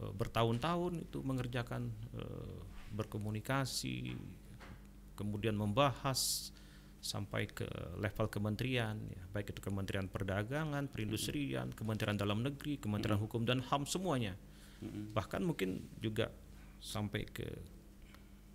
eh, 0.00 0.12
bertahun-tahun 0.16 1.04
itu 1.04 1.18
mengerjakan 1.20 1.92
eh, 2.16 2.58
berkomunikasi, 2.90 4.16
kemudian 5.14 5.54
membahas 5.54 6.50
sampai 7.00 7.48
ke 7.48 7.64
level 7.96 8.28
kementerian, 8.28 9.00
ya, 9.08 9.22
baik 9.32 9.56
itu 9.56 9.60
Kementerian 9.64 10.04
Perdagangan, 10.04 10.84
Perindustrian, 10.92 11.72
Kementerian 11.72 12.16
Dalam 12.20 12.44
Negeri, 12.44 12.76
Kementerian 12.76 13.16
Hukum 13.16 13.48
dan 13.48 13.64
HAM 13.64 13.88
semuanya, 13.88 14.36
bahkan 15.16 15.40
mungkin 15.40 15.80
juga 15.96 16.28
sampai 16.76 17.24
ke 17.24 17.48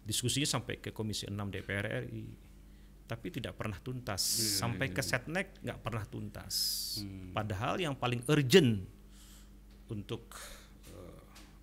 diskusinya 0.06 0.46
sampai 0.46 0.78
ke 0.78 0.94
Komisi 0.94 1.26
6 1.26 1.34
DPR 1.34 2.06
RI, 2.06 2.26
tapi 3.10 3.34
tidak 3.34 3.58
pernah 3.58 3.78
tuntas. 3.82 4.22
Sampai 4.62 4.94
ke 4.94 5.02
setnek 5.02 5.62
nggak 5.66 5.82
pernah 5.82 6.06
tuntas. 6.06 6.54
Padahal 7.34 7.82
yang 7.82 7.98
paling 7.98 8.22
urgent 8.30 8.86
untuk 9.90 10.38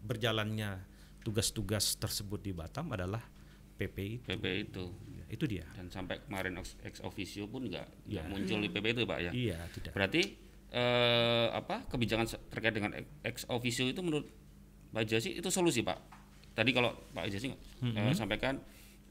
berjalannya 0.02 0.82
tugas-tugas 1.22 1.96
tersebut 1.96 2.42
di 2.42 2.50
Batam 2.50 2.90
adalah 2.90 3.22
PP 3.78 3.96
itu. 4.18 4.24
PP 4.26 4.44
itu. 4.68 4.84
Ya, 5.14 5.24
itu 5.30 5.44
dia. 5.46 5.64
Dan 5.72 5.88
sampai 5.88 6.20
kemarin 6.20 6.58
ex, 6.58 6.98
officio 7.00 7.46
pun 7.46 7.66
nggak 7.66 7.86
Ya. 8.06 8.26
muncul 8.26 8.58
di 8.58 8.68
PP 8.68 8.86
itu, 8.92 9.02
Pak 9.02 9.18
ya. 9.20 9.30
Iya, 9.32 9.58
tidak. 9.72 9.92
Berarti 9.94 10.22
eh, 10.72 11.46
apa 11.52 11.84
kebijakan 11.86 12.24
terkait 12.48 12.72
dengan 12.72 12.92
ex- 13.22 13.44
officio 13.46 13.84
itu 13.84 14.00
menurut 14.00 14.24
Pak 14.88 15.04
Jasi 15.04 15.36
itu 15.36 15.48
solusi, 15.48 15.80
Pak. 15.80 15.98
Tadi 16.52 16.70
kalau 16.72 16.92
Pak 17.12 17.28
Jasi 17.28 17.52
eh, 17.52 18.12
sampaikan 18.12 18.58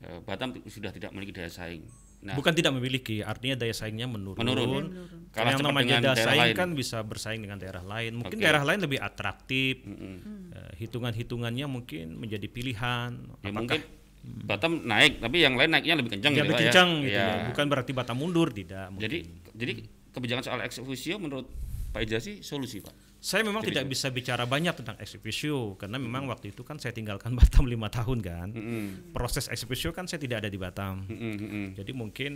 eh, 0.01 0.19
Batam 0.21 0.53
sudah 0.65 0.89
tidak 0.89 1.09
memiliki 1.11 1.33
daya 1.33 1.49
saing. 1.49 1.85
Nah, 2.21 2.37
Bukan 2.37 2.53
tidak 2.53 2.69
memiliki, 2.77 3.25
artinya 3.25 3.57
daya 3.57 3.73
saingnya 3.73 4.05
menurun. 4.05 4.37
Menurun. 4.37 4.85
Karena 5.33 5.57
yang 5.57 5.65
namanya 5.65 5.95
daya 5.99 6.21
saing 6.21 6.41
lain. 6.41 6.55
kan 6.55 6.69
bisa 6.77 7.01
bersaing 7.01 7.41
dengan 7.41 7.57
daerah 7.57 7.81
lain. 7.81 8.21
Mungkin 8.21 8.37
Oke. 8.37 8.45
daerah 8.45 8.61
lain 8.61 8.77
lebih 8.77 9.01
atraktif. 9.01 9.81
Mm-mm. 9.81 10.53
Eh, 10.53 10.71
hitungan-hitungannya 10.85 11.65
mungkin 11.65 12.21
menjadi 12.21 12.45
pilihan. 12.45 13.11
ya 13.41 13.49
Apakah 13.49 13.53
mungkin 13.57 13.81
Batam 14.21 14.85
naik, 14.85 15.17
tapi 15.17 15.41
yang 15.41 15.57
lain 15.57 15.73
naiknya 15.73 15.97
lebih 15.97 16.13
kencang 16.13 16.29
gitu, 16.37 16.45
lebih 16.45 16.53
Pak, 16.53 16.61
ya. 16.61 16.65
kencang 16.69 16.89
gitu 17.01 17.17
Ya. 17.17 17.25
ya. 17.25 17.45
Bukan 17.49 17.65
berarti 17.65 17.91
Batam 17.91 18.17
mundur, 18.21 18.53
tidak. 18.53 18.93
mungkin. 18.93 19.01
Jadi 19.01 19.17
jadi 19.51 19.73
kebijakan 20.13 20.43
soal 20.45 20.59
ex 20.61 20.77
officio 20.77 21.17
menurut 21.17 21.49
Pak 21.89 22.05
Jasi 22.05 22.45
solusi, 22.45 22.85
Pak. 22.85 22.93
Saya 23.21 23.45
memang 23.45 23.61
Jadi 23.61 23.77
tidak 23.77 23.85
bisa 23.93 24.09
bicara 24.09 24.49
banyak 24.49 24.73
tentang 24.81 24.97
officio 24.97 25.77
karena 25.77 26.01
memang 26.01 26.25
waktu 26.25 26.57
itu 26.57 26.65
kan 26.65 26.81
saya 26.81 26.89
tinggalkan 26.89 27.31
Batam 27.39 27.69
lima 27.69 27.85
tahun 27.85 28.17
kan. 28.17 28.49
Mm-mm. 28.49 29.13
Proses 29.13 29.45
ex 29.45 29.61
officio 29.61 29.93
kan 29.93 30.09
saya 30.09 30.17
tidak 30.17 30.41
ada 30.41 30.49
di 30.49 30.57
Batam. 30.57 31.05
Mm-mm, 31.05 31.33
mm-mm. 31.37 31.65
Jadi 31.77 31.91
mungkin 31.93 32.31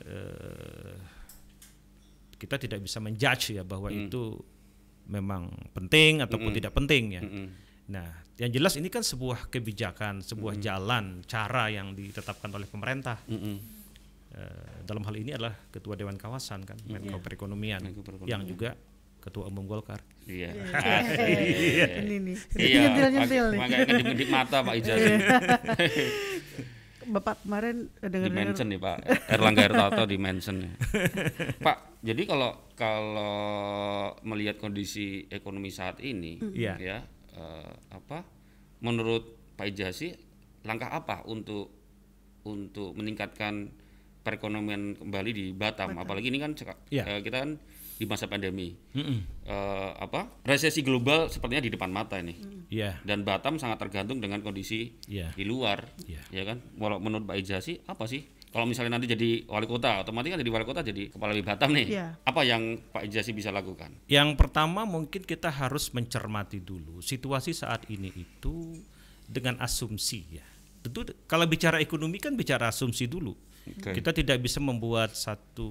eh, 0.00 0.96
kita 2.40 2.56
tidak 2.56 2.80
bisa 2.80 3.04
menjudge 3.04 3.60
ya 3.60 3.68
bahwa 3.68 3.92
itu 3.92 4.40
memang 5.12 5.52
penting 5.76 6.24
ataupun 6.24 6.56
tidak 6.56 6.72
penting 6.72 7.20
ya. 7.20 7.22
Mm-mm. 7.22 7.46
Nah, 7.92 8.08
yang 8.40 8.48
jelas 8.48 8.80
ini 8.80 8.88
kan 8.88 9.04
sebuah 9.04 9.52
kebijakan, 9.52 10.24
sebuah 10.24 10.56
jalan, 10.56 11.20
cara 11.28 11.68
yang 11.68 11.92
ditetapkan 11.92 12.48
oleh 12.48 12.64
pemerintah. 12.64 13.20
Mm-mm. 13.28 13.56
Eh, 14.30 14.86
dalam 14.88 15.04
hal 15.04 15.14
ini 15.20 15.36
adalah 15.36 15.52
Ketua 15.68 16.00
Dewan 16.00 16.16
Kawasan 16.16 16.64
kan, 16.64 16.80
Menko 16.88 17.20
Perekonomian, 17.20 17.82
Menko 17.84 18.00
Perekonomian. 18.00 18.30
yang 18.30 18.42
juga 18.48 18.72
Ketua 19.20 19.46
Umum 19.46 19.68
Golkar. 19.68 20.00
Iya. 20.24 20.50
Ini 22.00 22.16
nih. 22.18 22.36
Iya, 22.56 22.78
Nyentil-nyentil 22.88 23.44
nih. 23.52 23.58
makanya 23.58 23.84
ngedip-ngedip 23.84 24.28
mata 24.28 24.56
Pak 24.62 24.74
Ijazah. 24.76 25.08
Bapak 27.10 27.42
kemarin 27.42 27.90
dengar 27.98 28.28
di 28.28 28.36
mention 28.36 28.66
nih 28.70 28.78
Pak 28.78 28.96
Erlangga 29.26 29.62
Hartarto 29.66 30.04
di 30.06 30.18
mention 30.20 30.56
nih. 30.62 30.72
Pak 31.66 31.98
jadi 32.04 32.22
kalau 32.22 32.70
kalau 32.78 33.34
melihat 34.22 34.56
kondisi 34.56 35.26
ekonomi 35.26 35.72
saat 35.72 35.98
ini 36.00 36.38
Iya. 36.54 36.74
ya 36.78 36.98
eh, 37.34 37.72
apa 37.90 38.22
menurut 38.84 39.26
Pak 39.58 39.66
Ijasi 39.66 40.14
langkah 40.62 40.92
apa 40.92 41.24
untuk 41.26 41.72
untuk 42.46 42.94
meningkatkan 42.94 43.72
perekonomian 44.20 45.00
kembali 45.00 45.30
di 45.32 45.44
Batam, 45.56 45.96
apalagi 45.96 46.28
ini 46.28 46.38
kan 46.38 46.52
Iya. 46.92 47.04
eh, 47.08 47.20
kita 47.24 47.36
kan 47.42 47.50
di 48.00 48.08
masa 48.08 48.24
pandemi 48.24 48.72
Mm-mm. 48.96 49.44
Eh, 49.44 49.90
apa 50.00 50.40
resesi 50.40 50.80
global 50.80 51.28
sepertinya 51.28 51.60
di 51.60 51.68
depan 51.68 51.92
mata 51.92 52.16
ini 52.16 52.32
Iya, 52.70 53.02
dan 53.02 53.26
Batam 53.26 53.58
sangat 53.58 53.82
tergantung 53.82 54.22
dengan 54.22 54.40
kondisi 54.40 54.94
iya. 55.04 55.34
di 55.36 55.42
luar 55.44 55.84
Iya. 56.06 56.22
ya 56.32 56.42
kan 56.48 56.62
walau 56.80 56.96
menurut 56.96 57.28
Pak 57.28 57.36
Ijasi 57.36 57.82
apa 57.84 58.06
sih 58.08 58.24
kalau 58.50 58.64
misalnya 58.64 58.94
nanti 58.98 59.10
jadi 59.10 59.44
wali 59.46 59.66
kota 59.66 60.00
otomatis 60.02 60.30
kan 60.32 60.38
jadi 60.38 60.50
wali 60.54 60.64
kota 60.64 60.80
jadi 60.80 61.10
kepala 61.10 61.34
di 61.34 61.42
Batam 61.44 61.68
nih 61.74 61.86
Iya. 61.92 62.06
apa 62.24 62.40
yang 62.46 62.78
Pak 62.94 63.04
Ijasi 63.10 63.34
bisa 63.34 63.50
lakukan 63.52 63.90
Yang 64.06 64.38
pertama 64.38 64.86
mungkin 64.86 65.26
kita 65.26 65.50
harus 65.50 65.90
mencermati 65.92 66.62
dulu 66.62 67.02
situasi 67.02 67.52
saat 67.52 67.84
ini 67.90 68.08
itu 68.16 68.80
dengan 69.26 69.58
asumsi 69.62 70.38
ya. 70.38 70.46
Tentu 70.82 71.06
kalau 71.30 71.46
bicara 71.46 71.78
ekonomi 71.78 72.18
kan 72.18 72.34
bicara 72.34 72.66
asumsi 72.72 73.06
dulu. 73.06 73.30
Oke. 73.70 73.94
Kita 73.94 74.10
tidak 74.10 74.40
bisa 74.42 74.58
membuat 74.58 75.12
satu 75.14 75.68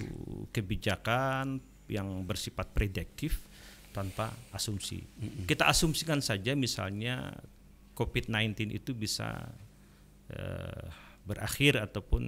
kebijakan 0.54 1.60
yang 1.90 2.22
bersifat 2.24 2.70
prediktif 2.70 3.50
tanpa 3.90 4.30
asumsi. 4.54 5.02
Kita 5.44 5.66
asumsikan 5.66 6.22
saja 6.22 6.54
misalnya 6.54 7.34
COVID-19 7.98 8.70
itu 8.70 8.94
bisa 8.94 9.50
eh, 10.30 10.86
berakhir 11.26 11.82
ataupun 11.82 12.22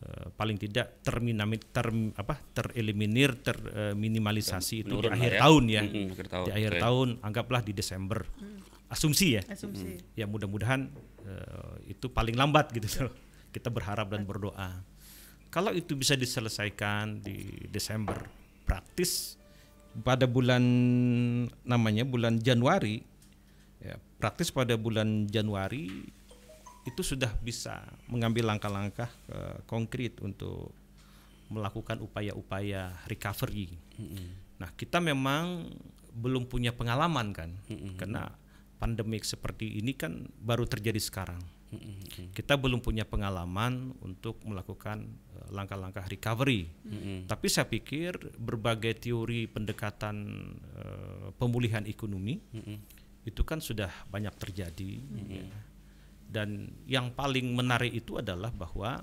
eh, 0.00 0.26
paling 0.38 0.56
tidak 0.56 1.02
terminami, 1.02 1.58
term, 1.58 2.14
apa, 2.14 2.38
tereliminir, 2.54 3.42
terminimalisasi 3.42 4.86
itu 4.86 5.02
di 5.02 5.10
akhir 5.10 5.32
ya. 5.34 5.40
tahun 5.42 5.64
ya. 5.66 5.82
Mm-mm, 5.82 6.06
akhir 6.14 6.26
tahun. 6.30 6.46
Di 6.46 6.52
akhir 6.54 6.72
Oke. 6.72 6.80
tahun 6.80 7.08
anggaplah 7.26 7.60
di 7.66 7.72
Desember. 7.74 8.18
Asumsi 8.88 9.36
ya. 9.36 9.42
Asumsi. 9.44 10.00
Ya 10.14 10.24
mudah-mudahan 10.30 10.88
eh, 11.26 11.92
itu 11.92 12.08
paling 12.08 12.38
lambat 12.38 12.70
gitu 12.72 13.10
loh. 13.10 13.14
Kita 13.50 13.68
berharap 13.68 14.08
dan 14.14 14.22
berdoa. 14.22 14.78
Kalau 15.48 15.72
itu 15.72 15.96
bisa 15.96 16.12
diselesaikan 16.12 17.24
di 17.24 17.66
Desember 17.72 18.37
praktis 18.68 19.40
pada 20.04 20.28
bulan 20.28 20.62
namanya 21.64 22.04
bulan 22.04 22.38
Januari 22.38 23.00
ya 23.80 23.96
praktis 24.20 24.52
pada 24.52 24.76
bulan 24.76 25.26
Januari 25.26 25.88
itu 26.86 27.02
sudah 27.04 27.32
bisa 27.40 27.84
mengambil 28.08 28.48
langkah-langkah 28.48 29.10
eh, 29.32 29.58
konkret 29.68 30.20
untuk 30.20 30.72
melakukan 31.48 32.00
upaya-upaya 32.04 32.92
recovery. 33.08 33.72
Nah, 34.60 34.68
kita 34.76 35.00
memang 35.00 35.72
belum 36.12 36.44
punya 36.44 36.76
pengalaman 36.76 37.32
kan, 37.32 37.50
karena 37.96 38.28
pandemik 38.76 39.24
seperti 39.24 39.80
ini 39.80 39.96
kan 39.96 40.28
baru 40.44 40.68
terjadi 40.68 41.00
sekarang. 41.00 41.40
Kita 42.32 42.56
belum 42.56 42.80
punya 42.80 43.04
pengalaman 43.04 43.92
untuk 44.00 44.40
melakukan 44.44 45.04
eh, 45.36 45.48
langkah-langkah 45.52 46.08
recovery. 46.08 46.68
Tapi 47.28 47.46
saya 47.52 47.68
pikir 47.68 48.16
berbagai 48.40 49.08
teori 49.08 49.44
pendekatan 49.48 50.16
eh, 50.76 51.28
pemulihan 51.36 51.84
ekonomi 51.84 52.40
itu 53.28 53.42
kan 53.44 53.60
sudah 53.60 53.92
banyak 54.08 54.32
terjadi. 54.40 54.92
ya. 55.28 55.44
Dan 56.28 56.72
yang 56.84 57.12
paling 57.16 57.56
menarik 57.56 57.92
itu 57.92 58.20
adalah 58.20 58.52
bahwa 58.52 59.00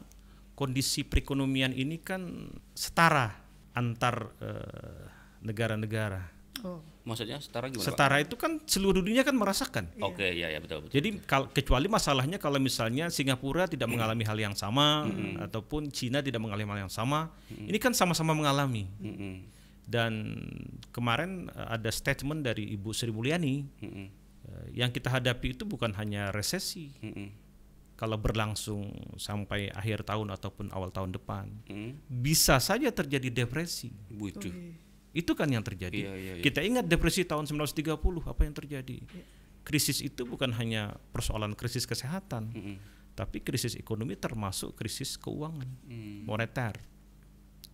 kondisi 0.53 1.01
perekonomian 1.01 1.73
ini 1.73 1.97
kan 2.01 2.49
setara 2.73 3.33
antar 3.73 4.33
eh, 4.41 5.03
negara-negara. 5.45 6.34
Oh. 6.63 6.79
maksudnya 7.03 7.37
setara 7.37 7.67
gimana 7.67 7.83
Pak? 7.83 7.89
Setara 7.93 8.17
itu 8.17 8.33
kan 8.33 8.57
seluruh 8.63 9.03
dunia 9.03 9.21
kan 9.21 9.33
merasakan. 9.33 9.91
oke 9.97 10.23
ya 10.23 10.47
ya 10.47 10.57
betul 10.57 10.81
betul 10.81 10.95
Jadi 10.95 11.09
kal- 11.23 11.51
kecuali 11.51 11.85
masalahnya 11.85 12.37
kalau 12.37 12.57
misalnya 12.57 13.11
Singapura 13.11 13.65
tidak 13.65 13.85
mengalami 13.87 14.23
hal 14.23 14.39
yang 14.39 14.55
sama 14.55 15.05
ataupun 15.39 15.91
Cina 15.91 16.23
tidak 16.23 16.39
mengalami 16.39 16.65
hal 16.65 16.79
yang 16.87 16.93
sama, 16.93 17.29
ini 17.51 17.77
kan 17.77 17.91
sama-sama 17.91 18.31
mengalami. 18.31 18.87
Mm-mm. 18.97 19.33
Dan 19.85 20.33
kemarin 20.89 21.51
eh, 21.51 21.67
ada 21.71 21.89
statement 21.89 22.41
dari 22.41 22.73
Ibu 22.73 22.89
Sri 22.89 23.13
Mulyani 23.13 23.55
eh, 23.85 24.09
yang 24.73 24.89
kita 24.89 25.11
hadapi 25.11 25.53
itu 25.53 25.63
bukan 25.63 25.93
hanya 25.93 26.33
resesi. 26.33 26.89
Mm-mm. 27.01 27.29
Kalau 27.95 28.17
berlangsung 28.17 28.91
sampai 29.15 29.71
akhir 29.71 30.03
tahun 30.03 30.27
ataupun 30.27 30.67
awal 30.73 30.89
tahun 30.89 31.13
depan, 31.13 31.47
Mm. 31.69 31.95
bisa 32.09 32.57
saja 32.57 32.89
terjadi 32.89 33.45
depresi. 33.45 33.93
Waduh. 34.09 34.51
Itu 35.15 35.31
kan 35.31 35.47
yang 35.47 35.63
terjadi. 35.63 35.95
Iya, 35.95 36.13
iya, 36.19 36.33
iya. 36.37 36.43
Kita 36.43 36.59
ingat 36.59 36.85
depresi 36.85 37.23
tahun 37.23 37.47
1930, 37.47 37.95
apa 38.27 38.41
yang 38.43 38.51
terjadi? 38.51 38.99
Krisis 39.63 40.03
itu 40.03 40.27
bukan 40.27 40.51
hanya 40.59 40.93
persoalan 41.15 41.55
krisis 41.55 41.87
kesehatan, 41.87 42.51
Mm-mm. 42.51 42.77
Tapi 43.15 43.39
krisis 43.39 43.79
ekonomi 43.79 44.19
termasuk 44.19 44.75
krisis 44.75 45.15
keuangan 45.15 45.71
Hmm. 45.87 46.27
moneter. 46.27 46.75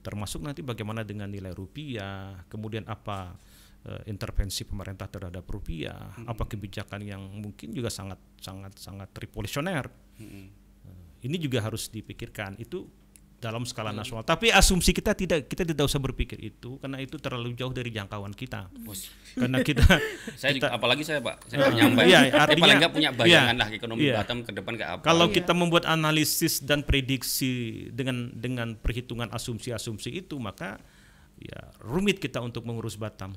Termasuk 0.05 0.45
nanti 0.45 0.61
bagaimana 0.61 1.01
dengan 1.01 1.33
nilai 1.33 1.49
rupiah, 1.49 2.45
kemudian 2.45 2.85
apa 2.85 3.33
eh, 3.81 4.05
intervensi 4.05 4.61
pemerintah 4.61 5.09
terhadap 5.09 5.41
rupiah, 5.49 6.13
apa 6.29 6.45
kebijakan 6.45 7.01
yang 7.01 7.25
mungkin 7.41 7.73
juga 7.73 7.89
sangat 7.89 8.21
sangat 8.37 8.77
sangat 8.77 9.09
revolusioner. 9.17 9.89
Hmm. 10.21 10.45
Eh, 10.85 11.25
Ini 11.25 11.41
juga 11.41 11.65
harus 11.65 11.89
dipikirkan 11.89 12.61
itu 12.61 12.85
dalam 13.41 13.65
skala 13.65 13.89
nasional. 13.89 14.21
Tapi 14.21 14.53
asumsi 14.53 14.93
kita 14.93 15.11
tidak 15.11 15.49
kita 15.49 15.65
tidak 15.65 15.83
usah 15.83 15.97
berpikir 15.97 16.37
itu 16.37 16.77
karena 16.77 17.01
itu 17.01 17.17
terlalu 17.17 17.57
jauh 17.57 17.73
dari 17.73 17.89
jangkauan 17.89 18.31
kita. 18.31 18.69
Bos. 18.85 19.09
Karena 19.33 19.59
kita 19.59 19.81
Saya 20.39 20.53
juga, 20.53 20.69
apalagi 20.69 21.01
saya 21.01 21.19
Pak, 21.19 21.49
saya 21.49 21.57
Ah, 21.59 21.73
penyampai. 21.73 22.05
iya, 22.05 22.19
artinya- 22.29 22.61
paling 22.61 22.77
nggak 22.77 22.93
punya 22.93 23.09
bayangan 23.11 23.55
iya, 23.57 23.61
lah 23.65 23.69
ekonomi 23.73 24.01
iya. 24.05 24.15
Batam 24.21 24.37
ke 24.45 24.51
depan 24.53 24.73
kayak 24.77 24.91
apa. 24.93 25.03
Kalau 25.03 25.25
Iya. 25.25 25.35
kita 25.41 25.51
membuat 25.51 25.89
analisis 25.89 26.61
dan 26.61 26.85
prediksi 26.85 27.51
dengan 27.89 28.29
dengan 28.31 28.77
perhitungan 28.77 29.27
asumsi-asumsi 29.27 30.13
itu, 30.13 30.37
maka 30.37 30.77
ya 31.35 31.57
rumit 31.81 32.21
kita 32.21 32.37
untuk 32.37 32.61
mengurus 32.63 32.93
Batam. 32.93 33.33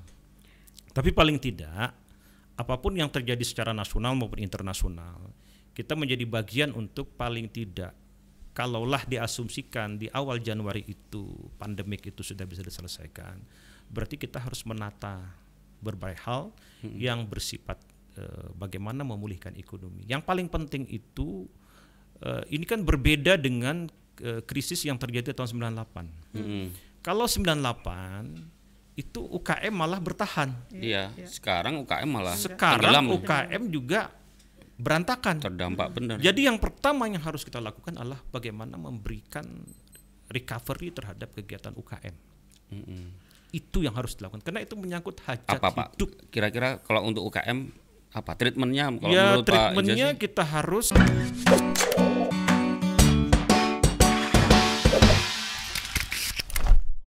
Tapi 0.93 1.11
paling 1.11 1.41
tidak, 1.41 1.97
apa 2.55 2.75
pun 2.77 2.93
yang 2.93 3.09
terjadi 3.09 3.41
secara 3.41 3.73
nasional 3.73 4.13
maupun 4.13 4.39
internasional, 4.39 5.33
kita 5.73 5.97
menjadi 5.97 6.23
bagian 6.23 6.71
untuk 6.71 7.17
paling 7.17 7.49
tidak, 7.49 7.97
kalaulah 8.55 9.03
diasumsikan 9.05 9.99
di 9.99 10.07
awal 10.15 10.39
Januari 10.39 10.87
itu 10.87 11.27
pandemik 11.59 12.07
itu 12.07 12.23
sudah 12.23 12.47
bisa 12.47 12.63
diselesaikan, 12.63 13.43
berarti 13.91 14.15
kita 14.15 14.39
harus 14.39 14.63
menata 14.63 15.21
berbagai 15.83 16.23
hal 16.25 16.55
yang 16.97 17.27
bersifat 17.29 17.77
eh, 18.17 18.49
bagaimana 18.57 19.03
memulihkan 19.03 19.53
ekonomi. 19.59 20.07
Yang 20.07 20.23
paling 20.25 20.49
penting 20.49 20.87
itu 20.89 21.51
eh, 22.23 22.47
ini 22.55 22.65
kan 22.65 22.87
berbeda 22.87 23.37
dengan 23.37 23.91
eh, 24.23 24.41
krisis 24.47 24.87
yang 24.87 24.97
terjadi 24.97 25.35
tahun 25.35 25.75
98. 25.75 26.39
Mm-mm. 26.39 26.67
Kalau 27.05 27.29
98 27.29 28.65
itu 28.95 29.21
UKM 29.21 29.75
malah 29.75 29.99
bertahan. 29.99 30.55
Iya, 30.71 31.11
sekarang 31.27 31.83
UKM 31.83 32.09
malah 32.09 32.39
Sekarang 32.39 32.81
tenggelam, 32.81 33.05
UKM 33.19 33.63
juga 33.69 34.15
berantakan. 34.75 35.38
terdampak 35.38 35.95
benar. 35.95 36.16
Jadi 36.19 36.50
yang 36.50 36.59
pertama 36.59 37.07
yang 37.07 37.23
harus 37.23 37.47
kita 37.47 37.62
lakukan 37.62 37.95
adalah 37.95 38.19
bagaimana 38.31 38.75
memberikan 38.75 39.47
recovery 40.31 40.90
terhadap 40.90 41.31
kegiatan 41.35 41.75
UKM. 41.75 42.14
Mm-mm. 42.75 43.04
Itu 43.54 43.87
yang 43.87 43.95
harus 43.95 44.19
dilakukan 44.19 44.43
karena 44.43 44.66
itu 44.66 44.75
menyangkut 44.75 45.23
hajat 45.23 45.47
Apa 45.47 45.71
Pak? 45.71 45.87
hidup. 45.95 46.11
Kira-kira 46.35 46.83
kalau 46.83 47.07
untuk 47.07 47.23
UKM 47.31 47.71
apa 48.14 48.33
treatmentnya 48.38 48.95
kalau 48.95 49.11
ya 49.11 49.38
Pak 49.38 49.47
treatmentnya 49.47 50.14
Ijaz? 50.14 50.23
kita 50.23 50.43
harus 50.47 50.87